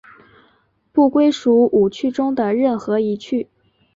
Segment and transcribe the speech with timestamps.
[0.91, 3.47] 不归属五趣中的任何一趣。